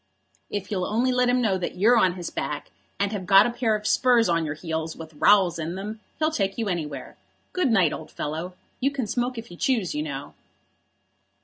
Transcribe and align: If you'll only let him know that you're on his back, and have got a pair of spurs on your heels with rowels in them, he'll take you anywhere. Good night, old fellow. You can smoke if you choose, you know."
If 0.49 0.71
you'll 0.71 0.87
only 0.87 1.11
let 1.11 1.29
him 1.29 1.41
know 1.43 1.59
that 1.59 1.75
you're 1.75 1.95
on 1.95 2.13
his 2.15 2.31
back, 2.31 2.71
and 2.99 3.11
have 3.11 3.27
got 3.27 3.45
a 3.45 3.51
pair 3.51 3.75
of 3.75 3.85
spurs 3.85 4.29
on 4.29 4.45
your 4.45 4.55
heels 4.55 4.95
with 4.95 5.13
rowels 5.13 5.59
in 5.59 5.75
them, 5.75 5.99
he'll 6.17 6.31
take 6.31 6.57
you 6.57 6.67
anywhere. 6.67 7.17
Good 7.53 7.69
night, 7.69 7.93
old 7.93 8.09
fellow. 8.09 8.55
You 8.79 8.89
can 8.89 9.05
smoke 9.05 9.37
if 9.37 9.51
you 9.51 9.57
choose, 9.57 9.93
you 9.93 10.01
know." 10.01 10.33